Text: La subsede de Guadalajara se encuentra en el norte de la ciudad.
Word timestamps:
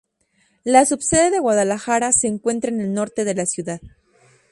La 0.63 0.83
subsede 0.87 1.29
de 1.29 1.37
Guadalajara 1.37 2.11
se 2.11 2.25
encuentra 2.25 2.71
en 2.71 2.81
el 2.81 2.91
norte 2.91 3.23
de 3.23 3.35
la 3.35 3.45
ciudad. 3.45 3.79